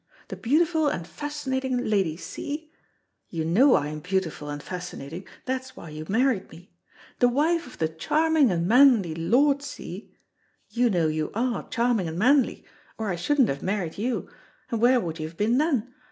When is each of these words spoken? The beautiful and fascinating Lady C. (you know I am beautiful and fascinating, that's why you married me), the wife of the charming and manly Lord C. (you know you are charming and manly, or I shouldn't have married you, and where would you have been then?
The 0.29 0.35
beautiful 0.35 0.87
and 0.87 1.05
fascinating 1.07 1.77
Lady 1.77 2.17
C. 2.17 2.71
(you 3.29 3.45
know 3.45 3.75
I 3.75 3.89
am 3.89 3.99
beautiful 3.99 4.49
and 4.49 4.63
fascinating, 4.63 5.27
that's 5.45 5.75
why 5.75 5.89
you 5.89 6.07
married 6.09 6.49
me), 6.49 6.73
the 7.19 7.27
wife 7.29 7.67
of 7.67 7.77
the 7.77 7.87
charming 7.87 8.49
and 8.49 8.67
manly 8.67 9.13
Lord 9.13 9.61
C. 9.61 10.11
(you 10.71 10.89
know 10.89 11.05
you 11.05 11.29
are 11.35 11.69
charming 11.69 12.07
and 12.07 12.17
manly, 12.17 12.65
or 12.97 13.11
I 13.11 13.15
shouldn't 13.15 13.49
have 13.49 13.61
married 13.61 13.99
you, 13.99 14.27
and 14.71 14.81
where 14.81 14.99
would 14.99 15.19
you 15.19 15.27
have 15.27 15.37
been 15.37 15.59
then? 15.59 15.93